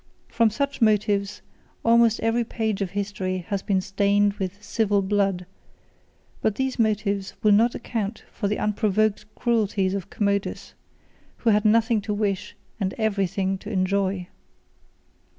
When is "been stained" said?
3.61-4.33